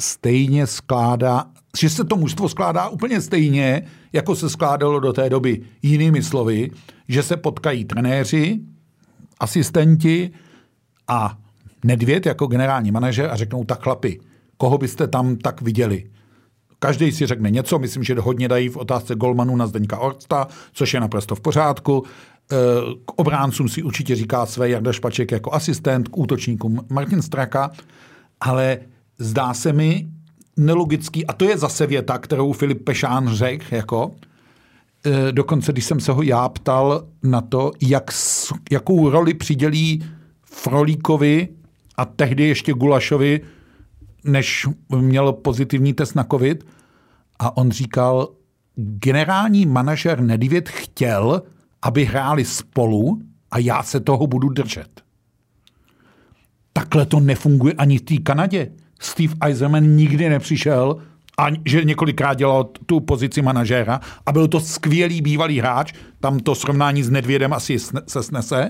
[0.00, 1.46] stejně skládá,
[1.78, 5.60] že se to mužstvo skládá úplně stejně, jako se skládalo do té doby.
[5.82, 6.70] Jinými slovy,
[7.08, 8.60] že se potkají trenéři,
[9.40, 10.30] asistenti
[11.08, 11.38] a
[11.84, 14.20] Nedvěd jako generální manažer a řeknou tak chlapi,
[14.56, 16.04] koho byste tam tak viděli.
[16.78, 20.94] Každý si řekne něco, myslím, že hodně dají v otázce Golmanu na Zdeňka Orsta, což
[20.94, 22.04] je naprosto v pořádku.
[22.04, 22.56] E,
[23.04, 27.70] K obráncům si určitě říká své Jarda Špaček jako asistent, k útočníkům Martin Straka,
[28.40, 28.78] ale
[29.18, 30.08] zdá se mi
[30.56, 34.10] nelogický, a to je zase věta, kterou Filip Pešán řekl, jako,
[35.06, 38.10] e, dokonce když jsem se ho já ptal na to, jak,
[38.70, 40.04] jakou roli přidělí
[40.44, 41.48] Frolíkovi
[42.00, 43.40] a tehdy ještě Gulašovi,
[44.24, 46.66] než měl pozitivní test na covid.
[47.38, 48.28] A on říkal,
[48.76, 51.42] generální manažer Nedvěd chtěl,
[51.82, 55.02] aby hráli spolu a já se toho budu držet.
[56.72, 58.72] Takhle to nefunguje ani v té Kanadě.
[59.00, 60.96] Steve Eiserman nikdy nepřišel
[61.38, 66.54] a že několikrát dělal tu pozici manažéra a byl to skvělý bývalý hráč, tam to
[66.54, 68.68] srovnání s Nedvědem asi se snese.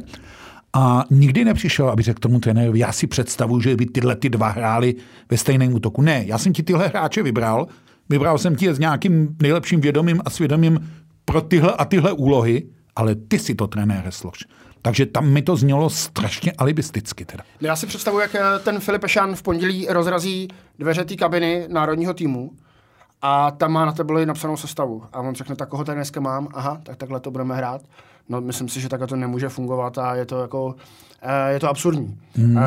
[0.73, 4.49] A nikdy nepřišel, aby řekl tomu trenérovi, já si představuji, že by tyhle ty dva
[4.49, 4.95] hráli
[5.31, 6.03] ve stejném útoku.
[6.03, 7.67] Ne, já jsem ti tyhle hráče vybral,
[8.09, 10.91] vybral jsem ti s nějakým nejlepším vědomím a svědomím
[11.25, 12.63] pro tyhle a tyhle úlohy,
[12.97, 14.39] ale ty si to trenére slož.
[14.83, 17.25] Takže tam mi to znělo strašně alibisticky.
[17.25, 17.45] Teda.
[17.61, 22.15] Já si představuji, jak eh, ten Filip Ešan v pondělí rozrazí dveře té kabiny národního
[22.15, 22.51] týmu
[23.23, 25.03] a tam má na tabuli napsanou sestavu.
[25.13, 26.49] A on řekne, tak koho tady dneska mám?
[26.55, 27.83] Aha, tak takhle to budeme hrát.
[28.31, 30.75] No, myslím si, že takhle to nemůže fungovat a je to jako, uh,
[31.49, 32.19] je to absurdní.
[32.35, 32.57] Hmm.
[32.57, 32.63] Uh,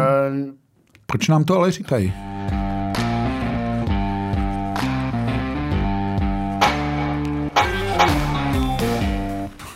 [1.06, 2.14] Proč nám to ale říkají?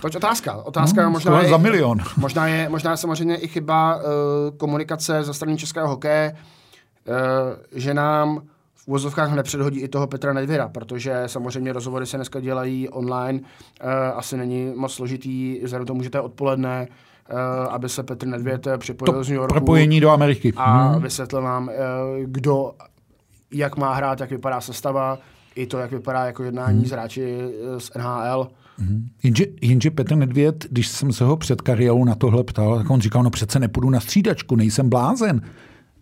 [0.02, 0.54] Toť otázka.
[0.54, 1.98] Otázka no, možná je, za milion.
[2.18, 4.02] Možná je, možná je samozřejmě i chyba uh,
[4.58, 7.16] komunikace ze strany českého hokeje, uh,
[7.72, 8.42] že nám
[8.88, 13.90] v úvozovkách nepředhodí i toho Petra Nedvěra, protože samozřejmě rozhovory se dneska dělají online, uh,
[14.16, 16.88] asi není moc složitý, vzhledem tomu, že to je odpoledne,
[17.32, 17.38] uh,
[17.74, 19.54] aby se Petr Nedvěd připojil to z New Yorku.
[19.54, 20.54] propojení do Ameriky.
[20.56, 21.02] A hmm.
[21.02, 21.74] vysvětlil nám, uh,
[22.26, 22.72] kdo,
[23.52, 25.20] jak má hrát, jak vypadá sestava,
[25.56, 26.88] i to, jak vypadá jako jednání hmm.
[26.88, 27.38] s hráči
[27.78, 28.48] z NHL.
[28.80, 29.02] Mm-hmm.
[29.24, 33.02] Jenže, jenže Petr Nedvěd, když jsem se ho před kariérou na tohle ptal, tak on
[33.02, 35.42] říkal, no přece nepůjdu na střídačku, nejsem blázen.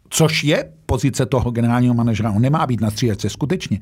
[0.09, 2.31] Což je pozice toho generálního manažera.
[2.31, 3.79] On nemá být na střídačce, skutečně.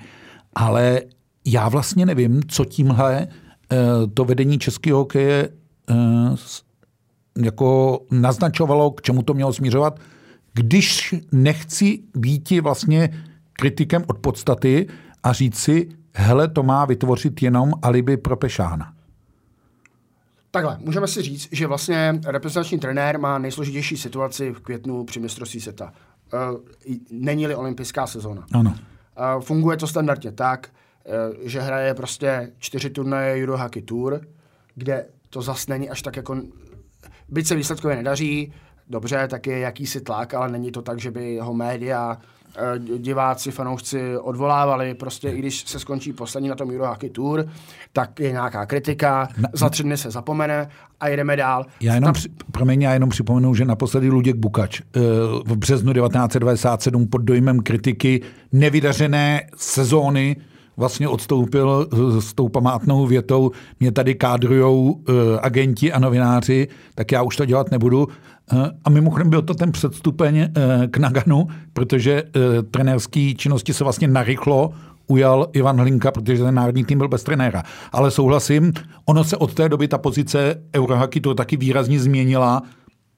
[0.55, 1.01] Ale
[1.45, 3.77] já vlastně nevím, co tímhle uh,
[4.13, 5.49] to vedení českého hokeje
[5.89, 6.35] uh,
[7.45, 9.99] jako naznačovalo, k čemu to mělo směřovat,
[10.53, 13.09] když nechci být vlastně
[13.53, 14.87] kritikem od podstaty
[15.23, 18.93] a říct si, hele, to má vytvořit jenom alibi pro Pešána.
[20.51, 25.61] Takhle, můžeme si říct, že vlastně reprezentační trenér má nejsložitější situaci v květnu při mistrovství
[25.61, 25.93] světa.
[26.33, 26.59] Uh,
[27.11, 28.45] není-li olympijská sezóna.
[28.53, 28.75] Ano.
[29.35, 30.69] Uh, funguje to standardně tak,
[31.05, 34.21] uh, že hraje prostě čtyři turnaje Euro Hockey Tour,
[34.75, 36.41] kde to zas není až tak jako...
[37.29, 38.53] Byť se výsledkově nedaří,
[38.89, 42.42] dobře, tak je jakýsi tlak, ale není to tak, že by ho média Eh,
[42.97, 47.45] diváci, fanoušci odvolávali, prostě i když se skončí poslední na tom Euro Hockey Tour,
[47.93, 51.65] tak je nějaká kritika, na, za tři dny se zapomene a jedeme dál.
[51.81, 52.13] Já jenom, Tam...
[52.13, 54.99] při, promiň, já jenom připomenu, že naposledy Luděk Bukač eh,
[55.45, 60.35] v březnu 1997 pod dojmem kritiky nevydařené sezóny
[60.77, 61.87] vlastně odstoupil
[62.19, 67.45] s tou památnou větou, mě tady kádrujou uh, agenti a novináři, tak já už to
[67.45, 68.07] dělat nebudu.
[68.53, 70.49] Uh, a mimochodem byl to ten předstupeň
[70.91, 72.23] k Naganu, protože
[72.71, 74.73] trenérský činnosti se vlastně narychlo
[75.07, 77.63] ujal Ivan Hlinka, protože ten národní tým byl bez trenéra.
[77.91, 78.73] Ale souhlasím,
[79.05, 82.61] ono se od té doby ta pozice Eurohockey to taky výrazně změnila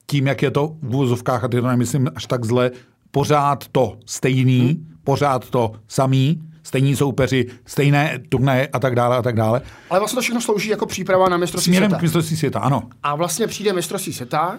[0.06, 2.70] tím, jak je to v úvozovkách, a to nemyslím až tak zle,
[3.10, 4.86] pořád to stejný, hmm.
[5.04, 9.62] pořád to samý, stejní soupeři, stejné turnaje a tak dále a tak dále.
[9.90, 11.98] Ale vlastně to všechno slouží jako příprava na mistrovství Směrem světa.
[11.98, 12.82] k mistrovství světa, ano.
[13.02, 14.58] A vlastně přijde mistrovství světa,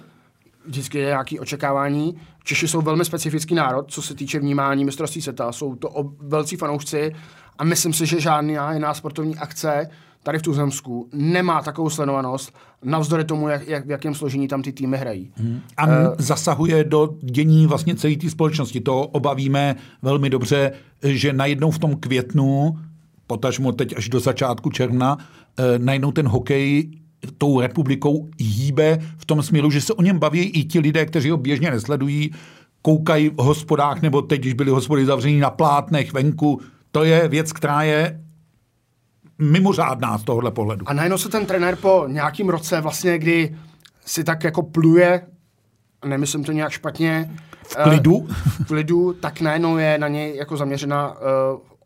[0.66, 2.18] vždycky je nějaké očekávání.
[2.44, 5.52] Češi jsou velmi specifický národ, co se týče vnímání mistrovství světa.
[5.52, 5.90] Jsou to
[6.20, 7.16] velcí fanoušci
[7.60, 9.90] a myslím si, že žádná jiná sportovní akce
[10.28, 14.72] tady v Tuzemsku nemá takovou sledovanost, navzdory tomu, jak, jak, v jakém složení tam ty
[14.72, 15.32] týmy hrají.
[15.36, 15.60] Hmm.
[15.78, 18.82] A uh, zasahuje do dění vlastně celé té společnosti.
[18.82, 20.72] To obavíme velmi dobře,
[21.04, 22.78] že najednou v tom květnu,
[23.28, 26.92] potažmo teď až do začátku června, uh, najednou ten hokej
[27.38, 31.30] tou republikou hýbe v tom směru, že se o něm baví i ti lidé, kteří
[31.30, 32.32] ho běžně nesledují,
[32.82, 36.62] koukají v hospodách, nebo teď, když byly hospody zavřený na plátnech venku.
[36.92, 38.27] To je věc, která je
[39.40, 40.90] mimořádná z tohohle pohledu.
[40.90, 43.56] A najednou se ten trenér po nějakým roce vlastně, kdy
[44.06, 45.22] si tak jako pluje,
[46.06, 47.32] nemyslím to nějak špatně,
[47.68, 51.18] v klidu, uh, v klidu tak najednou je na něj jako zaměřena uh,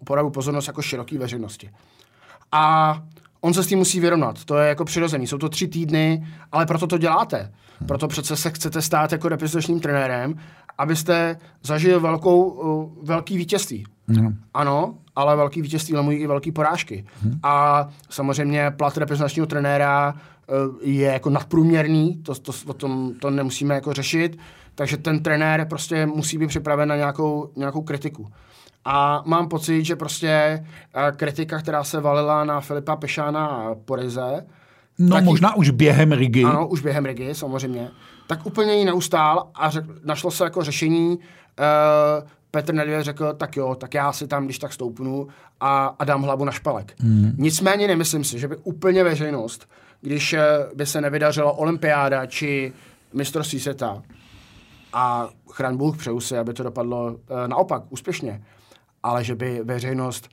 [0.02, 1.70] opravdu pozornost jako široký veřejnosti.
[2.52, 2.96] A
[3.42, 4.46] on se s tím musí vyrovnat.
[4.46, 5.28] To je jako přirozený.
[5.28, 7.52] Jsou to tři týdny, ale proto to děláte.
[7.88, 10.36] Proto přece se chcete stát jako reprezentačním trenérem,
[10.78, 13.86] abyste zažil velkou, uh, velký vítězství.
[14.08, 14.34] No.
[14.54, 17.06] Ano, ale velký vítězství lemují i velký porážky.
[17.22, 17.40] Hmm.
[17.44, 23.76] A samozřejmě plat reprezentačního trenéra uh, je jako nadprůměrný, to, to, o tom to nemusíme
[23.76, 24.38] jako řešit,
[24.76, 28.28] takže ten trenér prostě musí být připraven na nějakou, nějakou kritiku.
[28.86, 30.64] A mám pocit, že prostě
[30.96, 34.46] uh, kritika, která se valila na Filipa Pešána a Porize,
[35.00, 36.44] No tak možná už během Rigi.
[36.44, 37.90] Ano, už během Rigi, samozřejmě.
[38.28, 43.58] Tak úplně ji neustál a řek, našlo se jako řešení, uh, Petr Nedvěd řekl, tak
[43.58, 45.28] jo, tak já si tam když tak stoupnu
[45.60, 46.94] a, a dám hlavu na špalek.
[47.00, 47.36] Hmm.
[47.38, 49.70] Nicméně nemyslím si, že by úplně veřejnost,
[50.02, 50.42] když eh,
[50.76, 52.74] by se nevydařila olympiáda či
[53.14, 54.04] mistrovství světa
[54.94, 58.44] a chraň Bůh přeju si, aby to dopadlo uh, naopak úspěšně,
[59.04, 60.30] ale že by veřejnost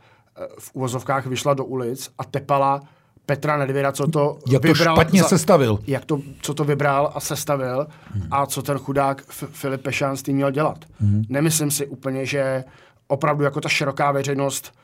[0.59, 2.81] v uvozovkách vyšla do ulic a tepala
[3.29, 5.79] Petra Nedvěda, co to Jak to vybral špatně sestavil.
[5.87, 8.29] Jak to, co to vybral a sestavil hmm.
[8.31, 10.85] a co ten chudák F- Filip Pešán s tím měl dělat.
[11.01, 11.25] Hmm.
[11.29, 12.65] Nemyslím si úplně, že
[13.09, 14.75] opravdu jako ta široká veřejnost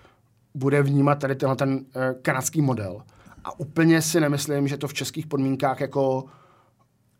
[0.55, 1.83] bude vnímat tady tenhle ten uh,
[2.23, 3.03] kanadský model.
[3.45, 6.25] A úplně si nemyslím, že to v českých podmínkách jako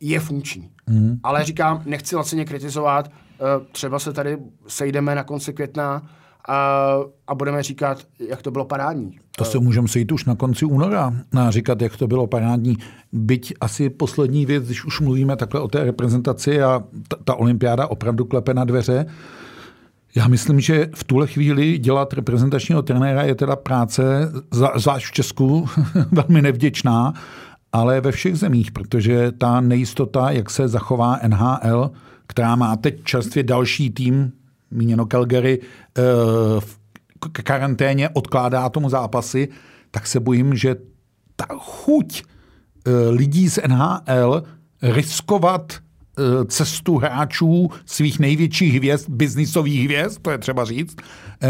[0.01, 0.71] je funkční.
[0.87, 1.21] Hmm.
[1.23, 6.03] Ale říkám, nechci lacině kritizovat, uh, třeba se tady sejdeme na konci května
[6.49, 9.19] a, a budeme říkat, jak to bylo parádní.
[9.37, 12.77] To se můžeme sejít už na konci února a říkat, jak to bylo parádní.
[13.13, 17.87] Byť asi poslední věc, když už mluvíme takhle o té reprezentaci a ta, ta olympiáda
[17.87, 19.07] opravdu klepe na dveře,
[20.17, 24.33] já myslím, že v tuhle chvíli dělat reprezentačního trenéra je teda práce,
[24.75, 25.69] zvlášť v Česku,
[26.13, 27.15] velmi nevděčná,
[27.73, 31.91] ale ve všech zemích, protože ta nejistota, jak se zachová NHL,
[32.27, 34.33] která má teď čerstvě další tým,
[34.75, 35.61] míněno Calgary,
[35.99, 36.03] eh,
[36.61, 36.79] v
[37.43, 39.49] karanténě odkládá tomu zápasy,
[39.91, 40.77] tak se bojím, že
[41.37, 44.43] ta chuť eh, lidí z NHL
[44.83, 50.97] riskovat eh, cestu hráčů svých největších hvězd, biznisových hvězd, to je třeba říct,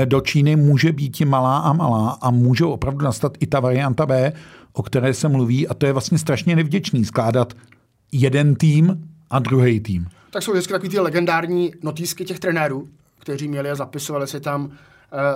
[0.05, 4.33] do Číny může být malá a malá a může opravdu nastat i ta varianta B,
[4.73, 7.55] o které se mluví a to je vlastně strašně nevděčný skládat
[8.13, 10.07] jeden tým a druhý tým.
[10.31, 12.89] Tak jsou vždycky takový ty legendární notýsky těch trenérů,
[13.25, 14.71] kteří měli a zapisovali si tam uh,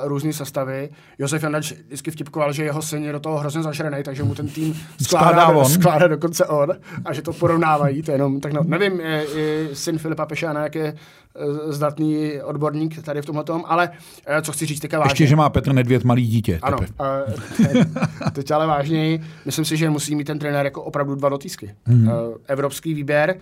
[0.05, 0.91] různé sestavy.
[1.19, 4.49] Josef Janač vždycky vtipkoval, že jeho syn je do toho hrozně zažraný, takže mu ten
[4.49, 5.65] tým skládá, on.
[5.65, 6.73] skládá dokonce on
[7.05, 8.03] a že to porovnávají.
[8.03, 13.03] To jenom, tak no, nevím, je, je syn Filipa Pešána, jak je uh, zdatný odborník
[13.03, 13.95] tady v tomhle tom, ale uh,
[14.43, 15.13] co chci říct teďka vážně.
[15.13, 16.59] Ještě, že má Petr Nedvěd malý dítě.
[16.63, 21.29] Ano, uh, teď ale vážněji, myslím si, že musí mít ten trenér jako opravdu dva
[21.29, 21.75] dotýsky.
[21.85, 22.11] Hmm.
[22.47, 23.37] Evropský výběr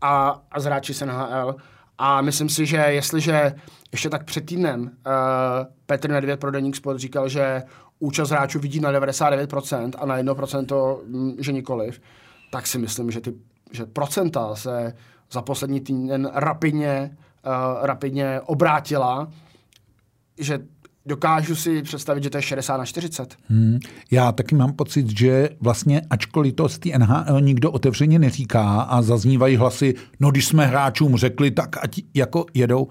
[0.00, 1.56] a, a zráči se na HL
[2.06, 3.54] a myslím si, že jestliže
[3.92, 4.90] ještě tak před týdnem uh,
[5.86, 7.62] Petr Nedvěd pro Deník Sport říkal, že
[7.98, 12.00] účast hráčů vidí na 99% a na 1% to, mm, že nikoliv,
[12.50, 13.34] tak si myslím, že ty
[13.72, 14.94] že procenta se
[15.32, 19.28] za poslední týden rapidně, uh, rapidně obrátila,
[20.38, 20.58] že
[21.06, 23.36] dokážu si představit, že to je 60 na 40.
[23.48, 23.78] Hmm.
[24.10, 29.02] Já taky mám pocit, že vlastně, ačkoliv to z té NHL nikdo otevřeně neříká a
[29.02, 32.88] zaznívají hlasy, no když jsme hráčům řekli, tak ať jako jedou,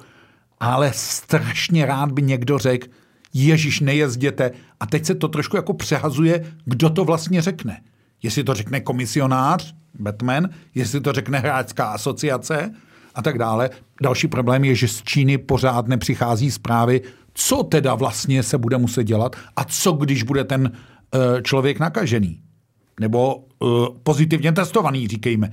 [0.60, 2.88] ale strašně rád by někdo řekl,
[3.34, 4.52] Ježíš, nejezděte.
[4.80, 7.82] A teď se to trošku jako přehazuje, kdo to vlastně řekne.
[8.24, 12.74] Jestli to řekne komisionář, Batman, jestli to řekne hráčská asociace
[13.16, 13.70] a tak dále.
[14.02, 17.02] Další problém je, že z Číny pořád nepřichází zprávy,
[17.34, 22.40] co teda vlastně se bude muset dělat a co když bude ten uh, člověk nakažený.
[23.00, 25.50] Nebo uh, pozitivně testovaný, říkejme.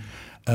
[0.48, 0.54] Uh,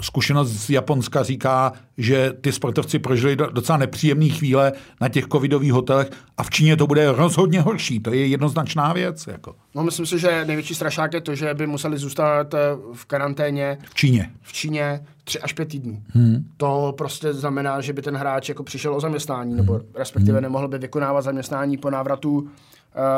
[0.00, 6.10] zkušenost z Japonska říká, že ty sportovci prožili docela nepříjemné chvíle na těch covidových hotelech
[6.36, 8.00] a v Číně to bude rozhodně horší.
[8.00, 9.26] To je jednoznačná věc.
[9.26, 9.56] Jako.
[9.74, 12.54] No, myslím si, že největší strašák je to, že by museli zůstat
[12.92, 13.78] v karanténě.
[13.90, 14.30] V Číně.
[14.42, 16.02] V Číně tři až pět týdnů.
[16.08, 16.44] Hmm.
[16.56, 19.60] To prostě znamená, že by ten hráč jako přišel o zaměstnání, hmm.
[19.60, 20.42] nebo respektive hmm.
[20.42, 22.48] nemohl by vykonávat zaměstnání po návratu uh,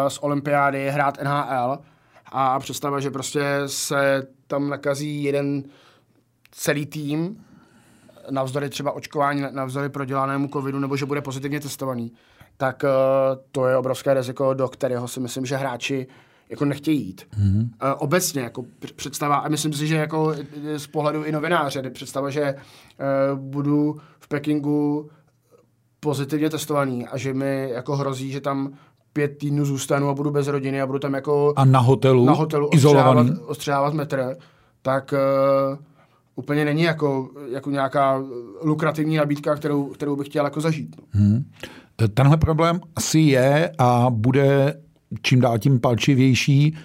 [0.08, 1.78] z olympiády, hrát NHL.
[2.32, 5.62] A představa, že prostě se tam nakazí jeden
[6.50, 7.44] celý tým,
[8.30, 12.12] navzdory třeba očkování, navzdory prodělanému covidu, nebo že bude pozitivně testovaný,
[12.56, 12.90] tak uh,
[13.52, 16.06] to je obrovské riziko, do kterého si myslím, že hráči
[16.54, 17.22] jako nechtějí jít.
[17.40, 17.60] Mm-hmm.
[17.62, 18.64] Uh, obecně jako
[18.96, 20.34] představa, a myslím si, že jako
[20.76, 25.08] z pohledu i novináře, představa, že uh, budu v Pekingu
[26.00, 28.72] pozitivně testovaný a že mi jako hrozí, že tam
[29.12, 31.52] pět týdnů zůstanu a budu bez rodiny a budu tam jako...
[31.56, 33.30] A na hotelu, na hotelu izolovaný.
[33.30, 34.36] Ostřávat, ostřávat metr,
[34.82, 35.14] tak
[35.72, 35.78] uh,
[36.36, 38.22] úplně není jako, jako nějaká
[38.62, 40.96] lukrativní nabídka, kterou, kterou bych chtěl jako zažít.
[40.98, 41.04] No.
[41.10, 41.44] Hmm.
[42.14, 44.80] Tenhle problém asi je a bude
[45.22, 46.76] čím dál tím palčivější.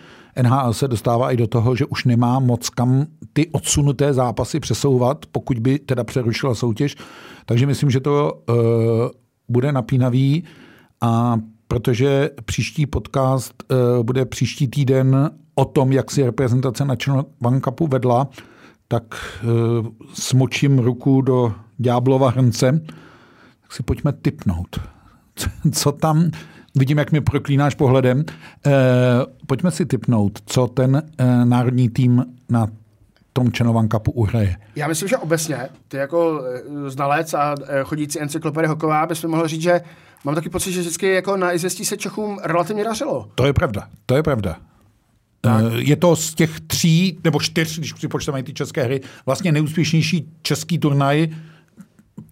[0.41, 5.25] NHL se dostává i do toho, že už nemá moc kam ty odsunuté zápasy přesouvat,
[5.31, 6.95] pokud by teda přerušila soutěž.
[7.45, 8.55] Takže myslím, že to uh,
[9.49, 10.43] bude napínavý
[11.01, 11.37] a
[11.67, 16.95] protože příští podcast uh, bude příští týden o tom, jak si reprezentace na
[17.43, 18.27] One Cupu vedla,
[18.87, 19.03] tak
[19.43, 22.81] uh, smočím ruku do ďáblova hrnce,
[23.61, 24.79] tak si pojďme typnout.
[25.71, 26.31] Co tam,
[26.75, 28.73] vidím, jak mě proklínáš pohledem, uh,
[29.47, 32.67] pojďme si typnout, co ten uh, národní tým na
[33.33, 34.55] tom Čenovan Cupu uhraje.
[34.75, 36.43] Já myslím, že obecně, ty jako
[36.87, 39.81] znalec a chodící encyklopedie hoková, bychom mohli říct, že
[40.23, 43.27] mám taky pocit, že vždycky jako na izvěstí se Čechům relativně dařilo.
[43.35, 44.55] To je pravda, to je pravda.
[45.41, 45.63] Tak.
[45.65, 50.29] Eh, je to z těch tří nebo čtyř, když připočteme ty české hry, vlastně nejúspěšnější
[50.41, 51.27] český turnaj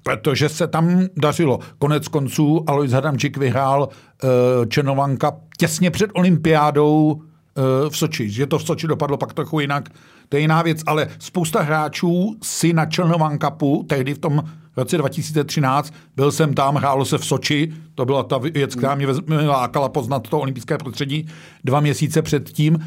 [0.07, 1.59] protože se tam dařilo.
[1.79, 4.29] Konec konců Alois Hadamčík vyhrál uh,
[4.65, 8.29] Černovanka těsně před olympiádou uh, v Soči.
[8.29, 9.89] Že to v Soči dopadlo pak trochu jinak,
[10.29, 14.43] to je jiná věc, ale spousta hráčů si na Černovan Cupu, tehdy v tom
[14.77, 19.07] roce 2013, byl jsem tam, hrálo se v Soči, to byla ta věc, která mě
[19.47, 21.27] lákala poznat to olympijské prostředí
[21.63, 22.79] dva měsíce předtím, uh,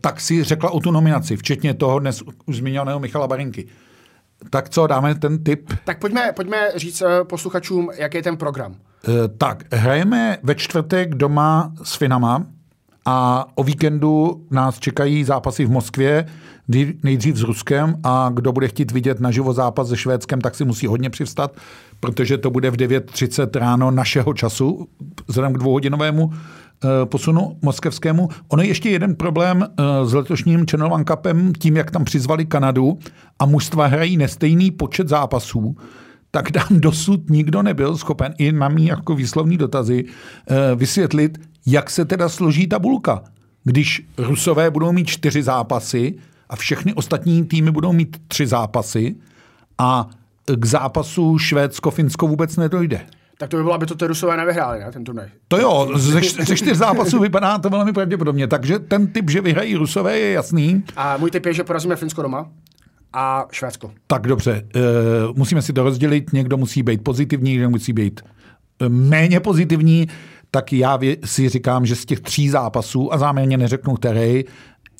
[0.00, 3.66] tak si řekla o tu nominaci, včetně toho dnes už zmiňovaného Michala Barinky.
[4.50, 5.72] Tak co, dáme ten tip?
[5.84, 8.72] Tak pojďme, pojďme říct eh, posluchačům, jaký je ten program.
[8.72, 12.46] Uh, tak, hrajeme ve čtvrtek doma s Finama
[13.04, 16.26] a o víkendu nás čekají zápasy v Moskvě,
[17.02, 20.86] nejdřív s Ruskem a kdo bude chtít vidět naživo zápas se Švédskem, tak si musí
[20.86, 21.56] hodně přivstat,
[22.00, 24.88] protože to bude v 9.30 ráno našeho času,
[25.26, 26.38] vzhledem k dvouhodinovému eh,
[27.04, 28.28] posunu moskevskému.
[28.48, 32.98] Ono je ještě jeden problém eh, s letošním Channel Cupem, tím, jak tam přizvali Kanadu
[33.38, 35.76] a mužstva hrají nestejný počet zápasů,
[36.30, 41.90] tak tam dosud nikdo nebyl schopen i na mý jako výslovní dotazy eh, vysvětlit, jak
[41.90, 43.22] se teda složí tabulka.
[43.64, 46.14] Když Rusové budou mít čtyři zápasy
[46.48, 49.16] a všechny ostatní týmy budou mít tři zápasy
[49.78, 50.08] a
[50.56, 53.00] k zápasu Švédsko-Finsko vůbec nedojde.
[53.42, 55.26] Tak to by bylo, aby to ty Rusové nevyhráli, ne, ten turnaj.
[55.48, 59.76] To jo, ze, ze čtyř zápasů vypadá to velmi pravděpodobně, takže ten typ, že vyhrají
[59.76, 60.84] Rusové, je jasný.
[60.96, 62.50] A můj typ je, že porazíme Finsko doma
[63.12, 63.92] a Švédsko.
[64.06, 68.20] Tak dobře, uh, musíme si to rozdělit, někdo musí být pozitivní, někdo musí být
[68.80, 70.06] eh, méně pozitivní,
[70.50, 74.44] tak já si říkám, že z těch tří zápasů, a záměrně neřeknu který,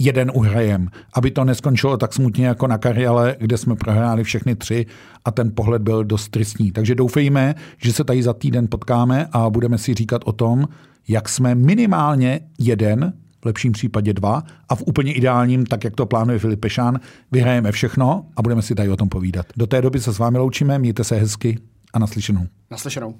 [0.04, 4.86] jeden uhrajem, aby to neskončilo tak smutně jako na kariále, kde jsme prohráli všechny tři
[5.24, 6.72] a ten pohled byl dost tristní.
[6.72, 10.68] Takže doufejme, že se tady za týden potkáme a budeme si říkat o tom,
[11.08, 16.06] jak jsme minimálně jeden, v lepším případě dva a v úplně ideálním, tak jak to
[16.06, 17.00] plánuje Filip Pešán,
[17.32, 19.46] vyhrajeme všechno a budeme si tady o tom povídat.
[19.56, 21.58] Do té doby se s vámi loučíme, mějte se hezky
[21.92, 22.46] a naslyšenou.
[22.70, 23.14] Naslyšenou.